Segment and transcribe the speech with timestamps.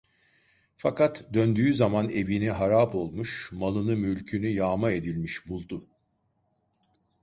[0.77, 5.87] Fakat döndüğü zaman evini harap olmuş, malını mülkünü yağma edilmiş buldu.